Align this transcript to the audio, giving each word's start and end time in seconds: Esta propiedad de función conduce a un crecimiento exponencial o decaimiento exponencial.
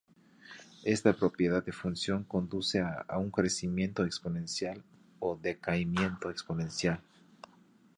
Esta 0.83 1.13
propiedad 1.13 1.63
de 1.63 1.71
función 1.71 2.23
conduce 2.23 2.81
a 2.81 3.19
un 3.19 3.29
crecimiento 3.29 4.03
exponencial 4.03 4.81
o 5.19 5.35
decaimiento 5.35 6.31
exponencial. 6.31 6.99